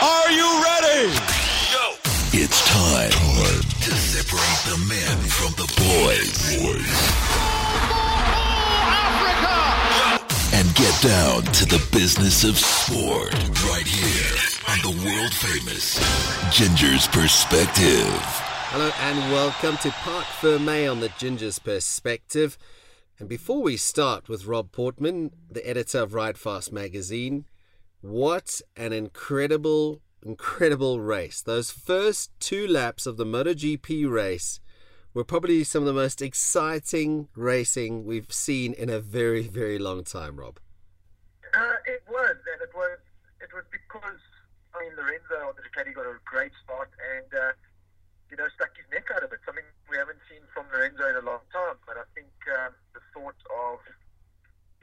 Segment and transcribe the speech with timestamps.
[0.00, 1.12] Are you ready?
[1.72, 1.94] Go.
[2.30, 6.54] It's time, to separate the men from the boys.
[10.54, 13.34] And get down to the business of sport
[13.68, 14.36] right here
[14.68, 15.98] on the world famous
[16.56, 18.06] Ginger's Perspective.
[18.70, 22.56] Hello and welcome to Parc Fermé on the Ginger's Perspective.
[23.18, 27.46] And before we start with Rob Portman, the editor of Ride Fast magazine,
[28.00, 31.42] what an incredible, incredible race.
[31.42, 34.60] Those first two laps of the MotoGP race
[35.14, 40.04] were probably some of the most exciting racing we've seen in a very, very long
[40.04, 40.60] time, Rob.
[41.54, 42.98] Uh, it was, and it was,
[43.40, 44.20] it was because
[44.74, 47.52] I mean Lorenzo on the Ducati got a great start and uh,
[48.30, 49.40] you know stuck his neck out of it.
[49.46, 51.80] Something we haven't seen from Lorenzo in a long time.
[51.88, 53.80] But I think um, the thought of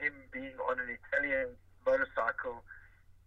[0.02, 1.54] him being on an Italian
[1.86, 2.66] motorcycle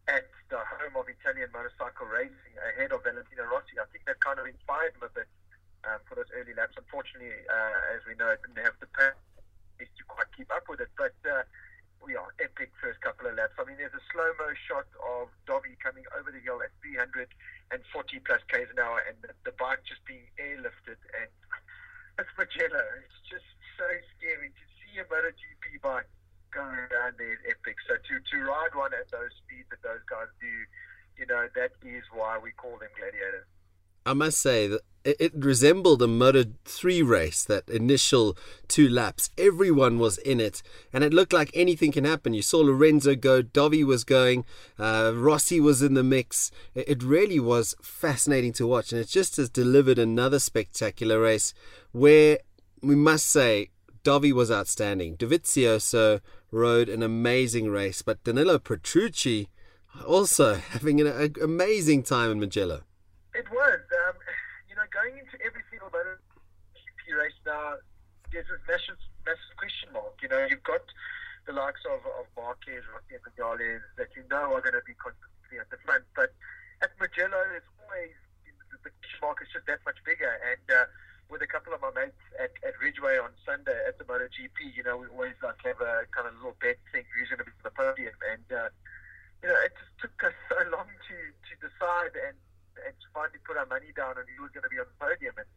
[0.08, 4.40] at the home of Italian motorcycle racing ahead of Valentino Rossi, I think that kind
[4.40, 5.28] of inspired him a bit
[5.84, 6.74] um, for those early laps.
[6.80, 10.80] Unfortunately, uh, as we know, it didn't have the pace to quite keep up with
[10.80, 10.90] it.
[10.96, 11.44] But uh,
[12.02, 13.54] we are epic first couple of laps.
[13.60, 17.28] I mean, there's a slow mo shot of Dovi coming over the hill at 340
[18.24, 20.98] plus k's an hour, and the, the bike just being airlifted.
[21.14, 21.30] And
[22.18, 22.84] it's Mugello.
[23.04, 23.46] It's just
[23.78, 23.86] so
[24.18, 26.10] scary to see a MotoGP bike
[26.50, 27.34] going down there.
[27.34, 27.76] Is epic.
[27.86, 30.50] So to to ride one at those speeds that those guys do,
[31.18, 33.46] you know, that is why we call them gladiators.
[34.06, 39.30] I must say that it resembled a Moto 3 race, that initial two laps.
[39.38, 40.62] Everyone was in it,
[40.92, 42.34] and it looked like anything can happen.
[42.34, 44.44] You saw Lorenzo go, Dovi was going,
[44.78, 46.50] uh, Rossi was in the mix.
[46.74, 51.54] It really was fascinating to watch, and it just has delivered another spectacular race
[51.92, 52.40] where
[52.82, 53.70] we must say
[54.04, 55.16] Dovi was outstanding.
[55.16, 59.48] Dovizioso rode an amazing race, but Danilo Petrucci
[60.06, 62.82] also having an amazing time in Mugello.
[63.38, 63.78] It was.
[63.78, 64.18] Um,
[64.68, 67.80] you know, going into every single MotoGP race now,
[68.28, 70.20] there's this massive, massive question mark.
[70.20, 70.84] You know, you've got
[71.48, 74.92] the likes of, of Marquez, Rossi, and Vinales that you know are going to be
[75.00, 76.04] consistently at the front.
[76.12, 76.36] But
[76.84, 78.12] at Mugello, there's always
[78.84, 80.28] the, question mark is just that much bigger.
[80.28, 80.84] And uh,
[81.32, 84.84] with a couple of my mates at, at Ridgeway on Sunday at the MotoGP, you
[84.84, 87.56] know, we always like have a kind of little bet thing who's going to be
[87.64, 88.12] the podium.
[88.28, 88.68] And, uh,
[89.40, 92.36] you know, it just took us so long to, to decide and
[92.86, 94.98] and to finally put our money down on who was going to be on the
[95.02, 95.34] podium.
[95.34, 95.48] And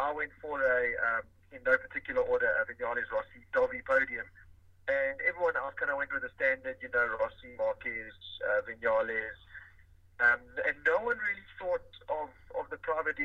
[0.00, 0.80] I went for a,
[1.12, 4.24] um, in no particular order, a Vinales Rossi Dovi podium.
[4.88, 8.16] And everyone else kind of went with the standard, you know, Rossi, Marquez,
[8.48, 9.38] uh, Vinales.
[10.20, 13.16] Um, and no one really thought of, of the Private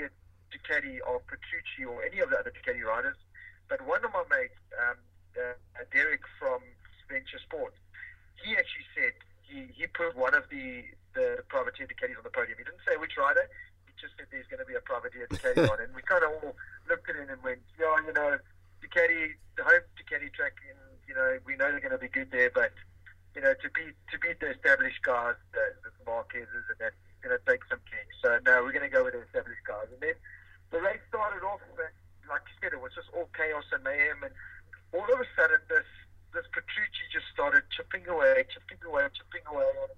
[0.52, 3.18] Ducati or Petrucci or any of the other Ducati riders.
[3.68, 5.00] But one of my mates, um,
[5.36, 5.56] uh,
[5.92, 6.62] Derek from
[7.10, 7.76] Venture Sports,
[8.44, 10.84] he actually said he, he put one of the
[11.16, 12.60] the privateer Ducatis on the podium.
[12.60, 13.48] He didn't say which rider.
[13.88, 16.32] He just said there's going to be a privateer Ducati on, and we kind of
[16.44, 16.56] all
[16.92, 18.38] looked at him and went, "Yeah, you know,
[18.84, 20.76] Ducati, the home Ducati track, in,
[21.08, 21.16] you
[21.76, 22.72] they're going to be good there, but
[23.36, 27.36] you know, to beat to beat the established guys, the, the Marquez's, and that's going
[27.36, 28.16] to take some kicks.
[28.24, 30.16] So no, we're going to go with the established guys, and then
[30.72, 34.32] the race started off, like you said, it was just all chaos and mayhem, and
[34.96, 35.84] all of a sudden this
[36.32, 39.68] this Petrucci just started chipping away, chipping away, chipping away.
[39.68, 39.92] And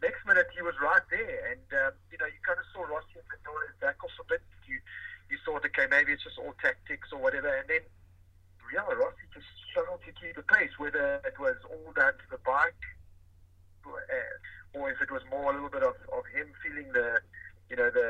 [0.00, 3.20] next minute he was right there, and um, you know you kind of saw Rossi
[3.20, 4.40] and Vinales back off a bit.
[4.64, 4.80] You
[5.28, 7.84] you thought, okay, maybe it's just all tactics or whatever, and then
[8.72, 12.38] yeah, Rossi just struggled to keep the pace, whether it was all down to the
[12.44, 12.84] bike,
[13.86, 17.18] uh, or if it was more a little bit of, of him feeling the
[17.70, 18.08] you know the,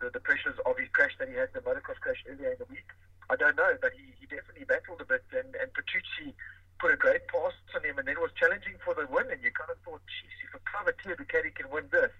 [0.00, 2.70] the the pressures of his crash that he had the motocross crash earlier in the
[2.70, 2.86] week.
[3.30, 6.34] I don't know, but he, he definitely battled a bit, and, and Petrucci
[6.82, 9.30] put a great pass on him, and then was challenging for the win.
[9.30, 12.10] And you kind of thought, geez, if a privateer Ducati can win this,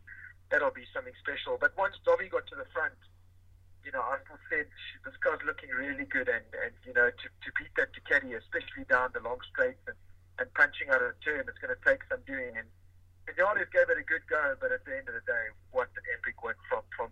[0.54, 1.58] that'll be something special.
[1.58, 2.94] But once Dovi got to the front,
[3.84, 4.66] you know, I still said
[5.04, 8.84] this guy's looking really good, and, and you know, to, to beat that Ducati, especially
[8.88, 9.96] down the long straight and,
[10.38, 12.56] and punching out of a turn, it's going to take some doing.
[12.56, 12.68] And
[13.28, 16.04] Vinales gave it a good go, but at the end of the day, what an
[16.18, 17.08] epic win from from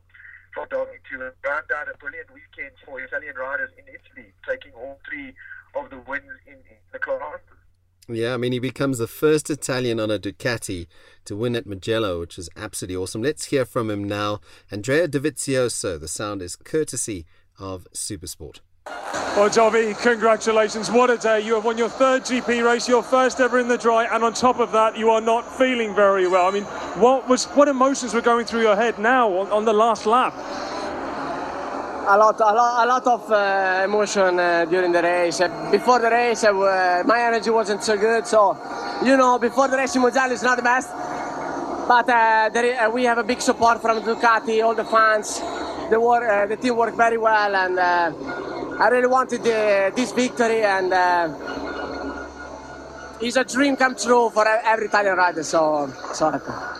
[0.55, 4.99] from Dovi to round out a brilliant weekend for Italian riders in Italy, taking all
[5.09, 5.35] three
[5.77, 7.41] of the wins in, in the class.
[8.11, 10.87] Yeah, I mean, he becomes the first Italian on a Ducati
[11.27, 13.23] to win at Mugello, which is absolutely awesome.
[13.23, 14.41] Let's hear from him now.
[14.71, 17.27] Andrea Dovizioso, the sound is courtesy
[17.59, 18.61] of Supersport.
[18.87, 20.91] Well, Dovi, congratulations.
[20.91, 21.43] What a day.
[21.43, 24.33] You have won your third GP race, your first ever in the dry, and on
[24.33, 26.49] top of that, you are not feeling very well.
[26.49, 26.65] I mean,
[26.99, 30.33] what was what emotions were going through your head now on, on the last lap?
[32.09, 35.41] A lot, a lot, a lot of uh, emotion uh, during the race.
[35.71, 38.27] before the race, uh, my energy wasn't so good.
[38.27, 38.57] So,
[39.05, 40.91] you know, before the race in Mugello is not the best.
[41.89, 45.41] but uh, there, uh, we have a big support from Ducati, all the fans.
[45.91, 48.13] The, work, uh, the team worked very well, and uh,
[48.79, 51.33] I really wanted this victory, and uh,
[53.21, 55.43] it's a dream come true for every Italian rider.
[55.43, 56.78] So, so happy.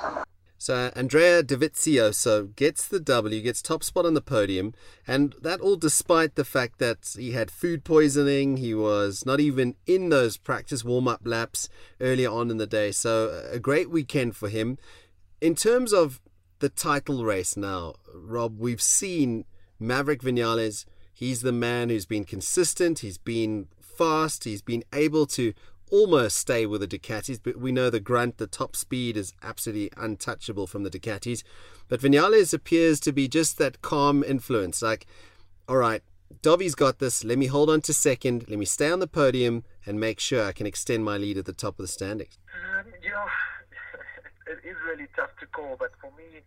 [0.69, 4.75] So Andrea Dovizioso gets the W, gets top spot on the podium,
[5.07, 9.77] and that all despite the fact that he had food poisoning, he was not even
[9.87, 11.71] in those practice warm-up laps
[12.03, 12.91] earlier on in the day.
[12.91, 14.77] So a great weekend for him.
[15.41, 16.21] In terms of
[16.59, 19.47] the title race now, Rob, we've seen
[19.81, 20.85] Maverick Vinales.
[21.15, 25.55] He's the man who's been consistent, he's been fast, he's been able to
[25.91, 29.91] almost stay with the Ducatis, but we know the grunt, the top speed is absolutely
[29.97, 31.43] untouchable from the Ducatis.
[31.89, 34.83] But Vinales appears to be just that calm influence.
[34.83, 35.07] Like,
[35.69, 36.03] all right,
[36.43, 37.25] Dovi's got this.
[37.25, 38.49] Let me hold on to second.
[38.49, 41.47] Let me stay on the podium and make sure I can extend my lead at
[41.47, 42.39] the top of the standings.
[42.55, 43.27] Um, you know,
[44.47, 46.43] it is really tough to call, but for me,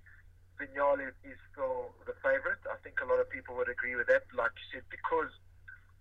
[0.59, 2.61] Vinales is still the favourite.
[2.69, 4.23] I think a lot of people would agree with that.
[4.37, 5.33] Like you said, because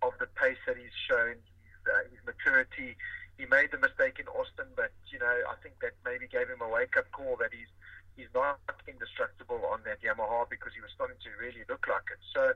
[0.01, 1.35] of the pace that he's shown,
[1.65, 2.95] his, uh, his maturity,
[3.41, 6.61] he made the mistake in Austin, but you know I think that maybe gave him
[6.61, 7.73] a wake up call that he's
[8.13, 12.21] he's not indestructible on that Yamaha because he was starting to really look like it.
[12.29, 12.53] So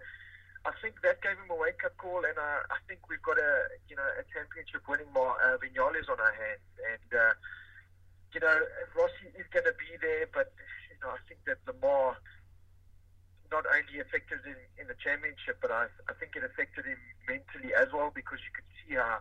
[0.62, 3.42] I think that gave him a wake up call, and uh, I think we've got
[3.42, 3.54] a
[3.90, 7.34] you know a championship winning Mar- uh, Vinales on our hands, and uh,
[8.38, 8.58] you know
[8.94, 10.54] Rossi is going to be there, but
[10.94, 12.22] you know I think that Le Mans
[13.50, 17.74] not only affected him in the championship, but I, I think it affected him mentally
[17.74, 19.18] as well because you could see how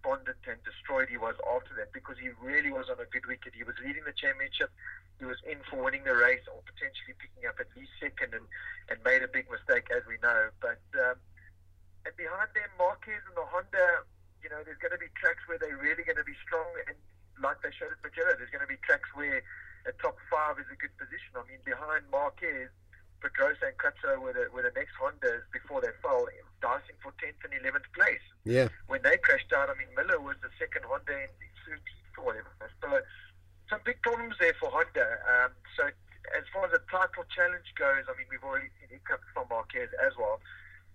[0.00, 3.52] despondent and destroyed he was after that because he really was on a good wicket.
[3.54, 4.72] He was leading the championship.
[5.18, 8.48] He was in for winning the race or potentially picking up at least second and,
[8.88, 10.48] and made a big mistake, as we know.
[10.64, 11.20] But um,
[12.08, 14.08] and behind them, Marquez and the Honda,
[14.40, 16.68] you know, there's going to be tracks where they're really going to be strong.
[16.88, 16.96] And
[17.44, 19.44] like they showed at Mugello, there's going to be tracks where
[19.84, 21.36] a top five is a good position.
[21.36, 22.72] I mean, behind Marquez,
[23.20, 26.24] Pedrosa and Crutchlow were the, were the next Hondas before they fell,
[26.60, 28.24] dicing for 10th and 11th place.
[28.44, 28.68] Yeah.
[28.88, 31.28] When they crashed out, I mean, Miller was the second Honda in
[31.68, 32.48] 13th or whatever.
[32.80, 32.88] So
[33.68, 35.20] some big problems there for Honda.
[35.28, 35.92] Um, so
[36.32, 39.52] as far as the title challenge goes, I mean, we've already seen it come from
[39.52, 40.40] Marquez as well.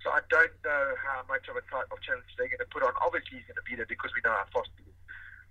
[0.02, 2.98] So I don't know how much of a title challenge they're going to put on.
[2.98, 4.98] Obviously, he's going to be there because we know how fast he is.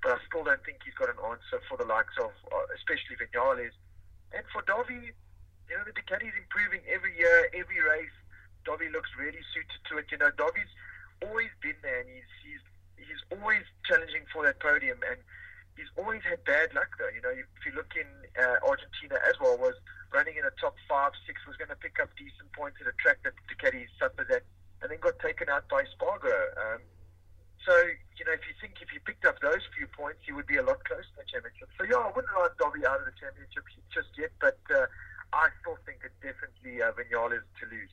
[0.02, 3.14] But I still don't think he's got an answer for the likes of, uh, especially
[3.22, 3.74] Vinales.
[4.34, 8.14] And for Dovi, you know, the Ducati's improving every year, every race.
[8.66, 10.10] Dovi looks really suited to it.
[10.10, 10.70] You know, Dovi's
[11.22, 12.64] always been there, and he's he's
[12.96, 15.18] he's always challenging for that podium, and
[15.76, 17.10] he's always had bad luck though.
[17.10, 18.08] You know, if you look in
[18.38, 19.74] uh, Argentina as well, was
[20.12, 22.94] running in a top five, six, was going to pick up decent points at a
[23.02, 24.46] track that Ducati suffered at,
[24.82, 26.54] and then got taken out by Espargaro.
[26.54, 26.82] Um,
[27.66, 27.72] so,
[28.20, 30.60] you know, if you think if you picked up those few points, you would be
[30.60, 31.72] a lot closer to the championship.
[31.80, 34.84] So, yeah, I wouldn't ride Dovi out of the championship just yet, but uh,
[35.32, 37.90] I still think it's definitely uh, Vinales to lose.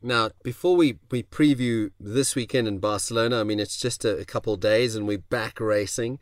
[0.00, 4.24] Now, before we, we preview this weekend in Barcelona, I mean, it's just a, a
[4.24, 6.20] couple days and we're back racing.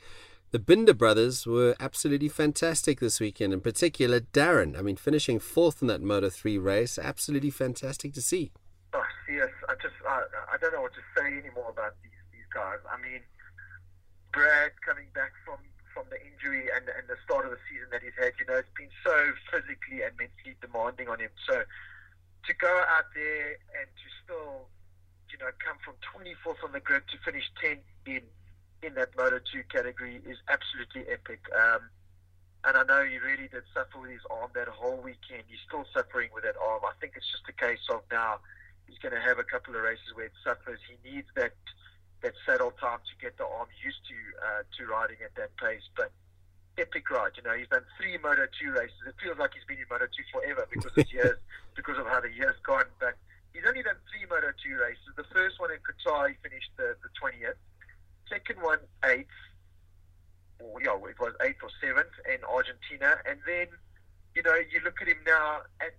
[0.50, 4.78] The Binder brothers were absolutely fantastic this weekend, in particular Darren.
[4.78, 8.50] I mean, finishing fourth in that Moto 3 race, absolutely fantastic to see.
[8.94, 10.22] Oh, yes, I just, I,
[10.54, 12.78] I don't know what to say anymore about these, these guys.
[12.90, 13.20] I mean,
[14.32, 15.58] Brad coming back from
[15.96, 18.36] from the injury and, and the start of the season that he's had.
[18.36, 19.16] You know, it's been so
[19.48, 21.32] physically and mentally demanding on him.
[21.48, 21.64] So
[22.46, 24.70] to go out there and to still,
[25.30, 28.22] you know, come from 24th on the grid to finish 10 in
[28.82, 31.40] in that Moto 2 category is absolutely epic.
[31.56, 31.88] Um,
[32.64, 35.48] and I know he really did suffer with his arm that whole weekend.
[35.48, 36.84] He's still suffering with that arm.
[36.84, 38.40] I think it's just a case of now
[38.86, 40.78] he's going to have a couple of races where it suffers.
[40.84, 41.54] He needs that
[42.22, 45.84] that saddle time to get the arm used to uh, to riding at that pace.
[45.96, 46.12] But
[46.78, 49.00] epic ride, you know, he's done three Moto two races.
[49.06, 51.38] It feels like he's been in Moto two forever because of years,
[51.76, 52.88] because of how the years gone.
[53.00, 53.16] But
[53.52, 55.10] he's only done three Moto two races.
[55.16, 57.58] The first one in Qatar, he finished the the twentieth.
[58.28, 59.32] Second one, eighth.
[60.58, 63.68] Or, yeah, it was eighth or seventh in Argentina, and then
[64.34, 65.96] you know you look at him now at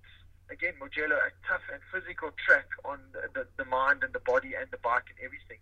[0.49, 4.65] again Mugello, a tough and physical track on the, the, mind and the body and
[4.71, 5.59] the bike and everything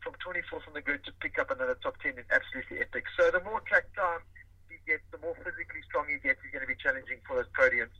[0.00, 3.04] from 24th on the grid to pick up another top 10 is absolutely epic.
[3.18, 4.24] So the more track time
[4.68, 7.50] he gets, the more physically strong he gets, he's going to be challenging for those
[7.52, 7.92] podiums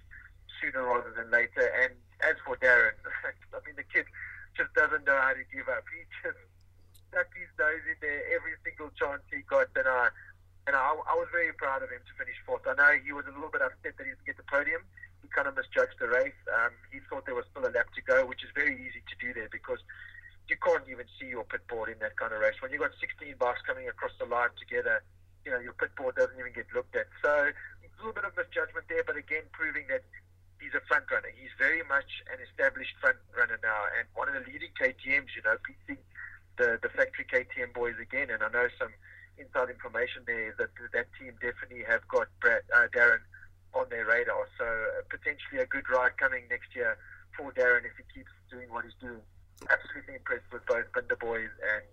[0.60, 1.68] sooner rather than later.
[1.84, 1.92] And
[2.24, 2.96] as for Darren,
[3.56, 4.08] I mean, the kid
[4.56, 5.84] just doesn't know how to give up.
[5.92, 6.40] He just
[7.10, 9.68] stuck his nose in there every single chance he got.
[9.76, 10.08] And I,
[10.66, 12.64] and I, I was very proud of him to finish fourth.
[12.64, 14.80] I know he was a little bit upset that he didn't get the podium.
[15.20, 16.36] He kind of misjudged the race.
[16.48, 19.14] Um, he thought there was still a lap to go, which is very easy to
[19.20, 19.80] do there because
[20.48, 22.60] you can't even see your pit board in that kind of race.
[22.60, 25.02] When you've got 16 bikes coming across the line together,
[25.44, 27.08] you know, your pit board doesn't even get looked at.
[27.22, 27.52] So
[27.94, 28.44] a little bit of a
[29.16, 30.02] again proving that
[30.60, 31.30] he's a front runner.
[31.32, 35.32] He's very much an established front runner now, and one of the leading KTM's.
[35.36, 36.02] You know, beating
[36.58, 38.28] the the factory KTM boys again.
[38.30, 38.92] And I know some
[39.38, 43.24] inside information there that that team definitely have got Brad, uh, Darren
[43.74, 44.46] on their radar.
[44.58, 46.96] So uh, potentially a good ride coming next year
[47.36, 49.22] for Darren if he keeps doing what he's doing.
[49.70, 51.84] Absolutely impressed with both Binder boys and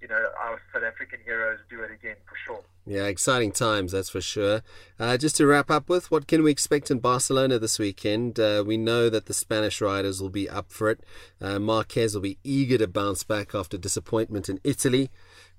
[0.00, 2.64] you know, our South African heroes do it again for sure.
[2.86, 4.62] Yeah, exciting times, that's for sure.
[4.98, 8.40] Uh, just to wrap up with, what can we expect in Barcelona this weekend?
[8.40, 11.00] Uh, we know that the Spanish riders will be up for it.
[11.40, 15.10] Uh, Marquez will be eager to bounce back after disappointment in Italy.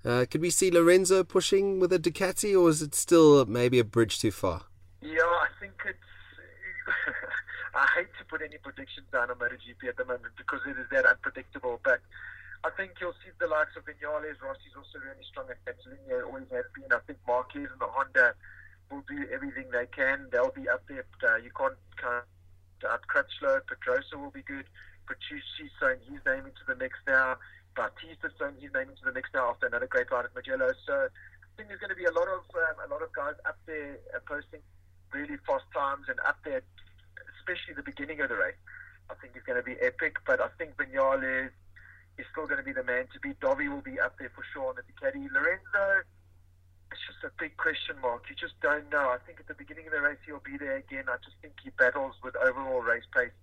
[0.03, 3.83] Uh, could we see Lorenzo pushing with a Ducati, or is it still maybe a
[3.83, 4.63] bridge too far?
[5.01, 5.99] Yeah, I think it's.
[7.81, 10.85] I hate to put any predictions down on MotoGP at the moment because it is
[10.93, 11.97] that unpredictable, but
[12.61, 14.37] I think you'll see the likes of Vinales.
[14.37, 16.93] Rossi's also really strong at Catalunya, always has been.
[16.93, 18.37] I think Marquez and the Honda
[18.93, 20.29] will do everything they can.
[20.29, 21.09] They'll be up there.
[21.25, 22.29] Uh, you can't count
[22.85, 23.65] out Crutchlow.
[23.65, 24.69] Pedrosa will be good.
[25.09, 27.41] Petrucci's thrown his name into the mix now.
[27.73, 30.69] Bautista's thrown his name into the mix now after another great ride at Mugello.
[30.85, 33.41] So I think there's going to be a lot of um, a lot of guys
[33.49, 34.61] up there uh, posting
[35.13, 36.61] really fast times and up there,
[37.41, 38.61] especially the beginning of the race.
[39.09, 40.21] I think it's going to be epic.
[40.25, 41.49] But I think Vinales
[42.17, 43.41] is still going to be the man to beat.
[43.41, 45.25] Dovi will be up there for sure on the Ducati.
[45.33, 46.05] Lorenzo,
[46.93, 48.29] it's just a big question mark.
[48.29, 49.09] You just don't know.
[49.09, 51.09] I think at the beginning of the race he'll be there again.
[51.09, 53.33] I just think he battles with overall race pace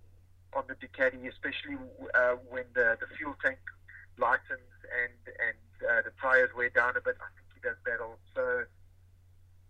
[0.53, 1.77] on the Ducati, especially
[2.15, 3.59] uh, when the, the fuel tank
[4.17, 7.17] lightens and and uh, the tires wear down a bit.
[7.21, 8.17] I think he does battle.
[8.33, 8.65] So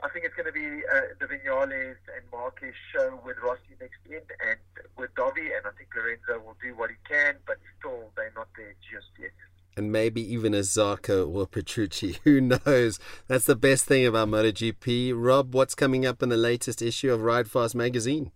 [0.02, 4.00] I think it's going to be uh, the Vinales and Marquez show with Rossi next
[4.06, 4.60] in and
[4.98, 8.48] with Dovi, and I think Lorenzo will do what he can, but still they're not
[8.56, 9.32] there just yet.
[9.76, 12.20] And maybe even a Zarco or Petrucci.
[12.24, 13.00] Who knows?
[13.28, 15.14] That's the best thing about MotoGP.
[15.16, 18.32] Rob, what's coming up in the latest issue of Ride Fast magazine?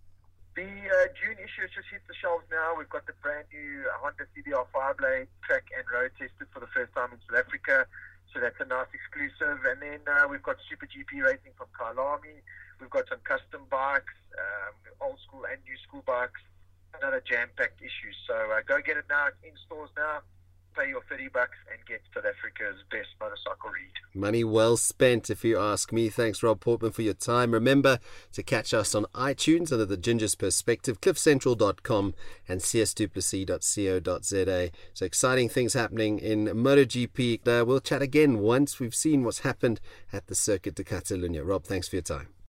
[0.56, 2.76] The uh, June issue has just hit the shelves now.
[2.78, 6.94] We've got the brand new Honda CBR Fireblade track and road tested for the first
[6.94, 7.88] time in South Africa.
[8.34, 9.62] So that's a nice exclusive.
[9.70, 12.42] And then uh, we've got Super GP racing from Kyalami.
[12.82, 16.42] We've got some custom bikes, um, old school and new school bikes.
[16.98, 18.14] Another jam-packed issue.
[18.26, 19.30] So uh, go get it now.
[19.46, 20.26] in stores now.
[20.76, 23.92] Pay your 30 bucks and get South Africa's best motorcycle read.
[24.14, 26.10] Money well spent, if you ask me.
[26.10, 27.52] Thanks, Rob Portman, for your time.
[27.52, 28.00] Remember
[28.32, 32.16] to catch us on iTunes under the Ginger's Perspective, cliffcentral.com,
[32.48, 34.72] and csduplessis.co.za.
[34.94, 37.48] So exciting things happening in MotoGP.
[37.48, 39.80] Uh, we'll chat again once we've seen what's happened
[40.12, 41.46] at the Circuit de Catalunya.
[41.46, 42.34] Rob, thanks for your time.